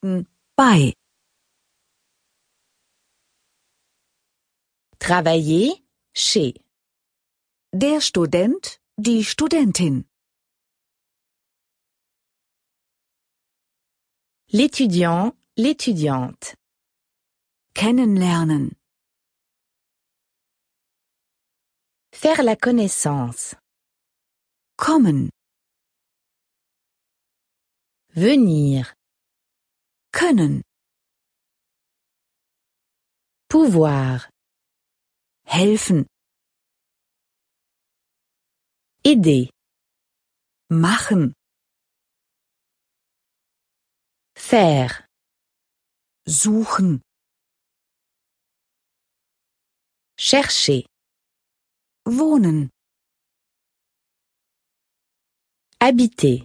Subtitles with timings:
[0.00, 0.92] Studenten bei.
[4.98, 5.82] Travailler
[6.14, 6.54] chez.
[7.72, 10.04] Der Student, die Studentin.
[14.50, 16.54] L'étudiant, l'étudiante.
[17.74, 18.76] Kennenlernen.
[22.12, 23.56] Faire la connaissance.
[24.76, 25.30] Kommen.
[28.14, 28.97] Venir.
[30.12, 30.62] Können.
[33.48, 34.28] Pouvoir.
[35.44, 36.06] Helfen.
[39.06, 39.48] Aider.
[40.70, 41.32] Machen.
[44.36, 45.06] Faire.
[46.26, 47.00] Suchen.
[50.18, 50.84] Chercher.
[52.04, 52.70] Wohnen.
[55.80, 56.44] Habiter.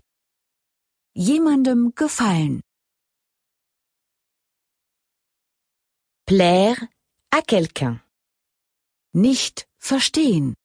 [1.16, 2.62] Jemandem gefallen.
[6.36, 6.80] Plaire
[7.30, 8.02] à quelqu'un.
[9.14, 10.56] Nicht verstehen.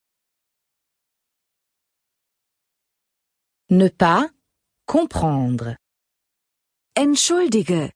[3.68, 4.30] Ne pas
[4.86, 5.76] comprendre.
[6.96, 7.92] Entschuldige.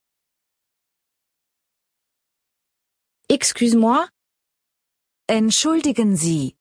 [3.27, 4.07] Excuse-moi,
[5.27, 6.55] Entschuldigen Sie.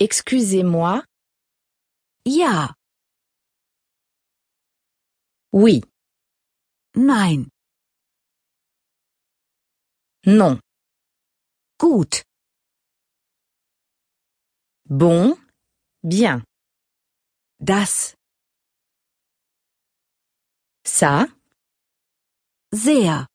[0.00, 1.04] excusez-moi,
[2.24, 2.74] Ja.
[5.52, 5.82] oui,
[6.94, 7.50] Nein.
[10.26, 10.58] Non,
[11.78, 12.22] Gut.
[14.86, 15.36] bon,
[16.02, 16.42] bien,
[17.60, 18.14] Das.
[20.84, 21.26] ça,
[22.72, 23.26] Sehr.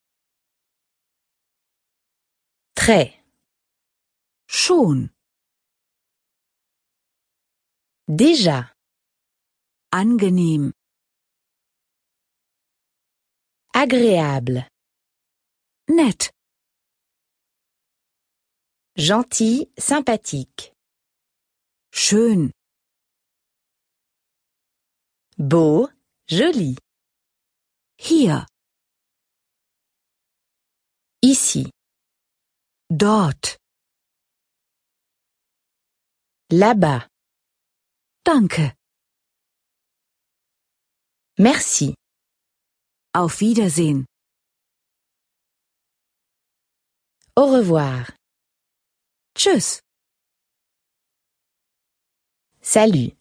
[2.75, 3.23] très,
[4.47, 5.09] Schon.
[8.07, 8.73] déjà,
[9.93, 10.73] Angenehm.
[13.73, 14.67] agréable,
[15.87, 16.31] Nett.
[19.01, 20.73] Gentil, sympathique,
[21.91, 22.51] Schön.
[25.37, 25.89] beau,
[26.29, 26.77] joli,
[27.97, 28.45] Hier.
[31.23, 31.71] ici,
[32.91, 33.57] Dort.
[36.51, 37.07] là-bas,
[38.23, 38.75] Danke.
[41.39, 41.95] merci,
[43.13, 44.05] Auf Wiedersehen.
[47.35, 48.11] au revoir,
[49.35, 49.81] Tschüss.
[52.61, 53.13] salut.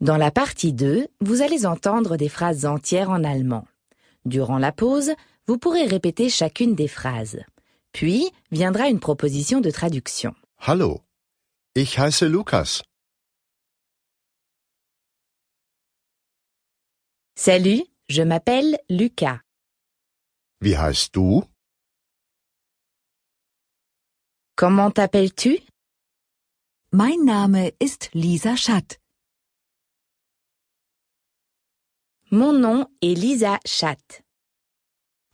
[0.00, 3.66] Dans la partie 2, vous allez entendre des phrases entières en allemand.
[4.24, 5.12] Durant la pause,
[5.46, 7.40] vous pourrez répéter chacune des phrases.
[7.92, 10.34] Puis viendra une proposition de traduction.
[10.58, 11.02] Hallo,
[11.76, 12.82] ich heiße Lukas.
[17.36, 19.40] Salut, je m'appelle Lucas.
[20.60, 21.44] Wie heißt du?
[24.64, 25.58] Comment t'appelles-tu
[26.90, 28.98] Mein Name ist Lisa Schatt.
[32.30, 34.22] Mon nom est Lisa Schatt.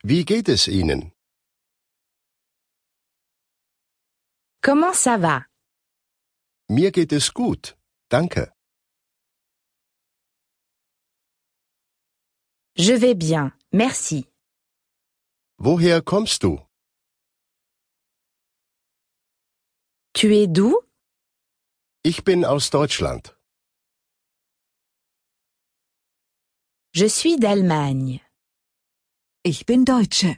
[0.03, 1.13] Wie geht es Ihnen?
[4.63, 5.47] Comment ça va
[6.69, 7.77] Mir geht es gut,
[8.11, 8.53] danke.
[12.75, 14.27] Je vais bien, merci.
[15.57, 16.59] Woher kommst du?
[20.13, 20.75] Tu es d'où?
[22.05, 23.35] Ich bin aus Deutschland.
[26.93, 28.21] Je suis d'Allemagne.
[29.45, 30.37] Ich bin Deutsche.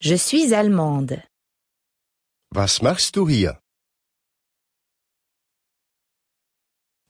[0.00, 1.22] Je suis allemande.
[2.54, 3.58] Was machst du hier?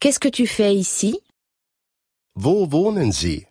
[0.00, 1.19] Qu'est-ce que tu fais ici?
[2.34, 3.47] Wo wohnen Sie?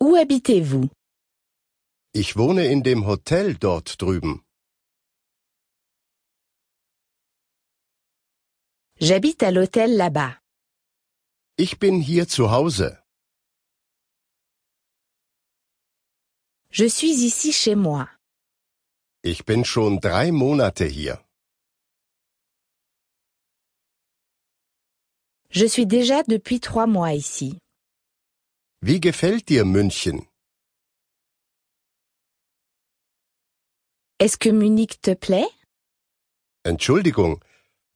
[0.00, 0.88] Où habitez-vous?
[2.16, 4.44] Ich wohne in dem Hotel dort drüben.
[9.00, 10.38] J'habite à l'hôtel là-bas.
[11.58, 12.96] Ich bin hier zu Hause.
[16.70, 18.08] Je suis ici chez moi.
[19.24, 21.18] Ich bin schon drei Monate hier.
[25.50, 27.58] Je suis déjà depuis trois mois ici.
[28.80, 30.28] Wie gefällt dir München?
[34.24, 35.50] Est-ce que Munich te plaît
[36.64, 37.44] Entschuldigung,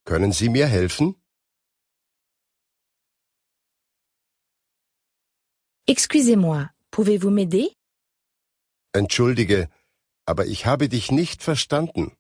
[0.05, 1.15] können Sie mir helfen?
[5.87, 7.73] Excusez-moi, pouvez-vous m'aider
[8.93, 9.71] Entschuldige,
[10.27, 12.13] aber ich habe dich nicht verstanden.